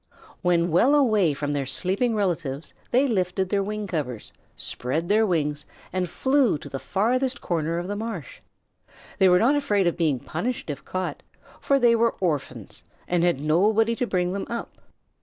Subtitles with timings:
[0.41, 5.63] When well away from their sleeping relatives, they lifted their wing covers, spread their wings,
[5.93, 8.39] and flew to the farthest corner of the marsh.
[9.19, 11.21] They were not afraid of being punished if caught,
[11.59, 14.71] for they were orphans and had nobody to bring them up.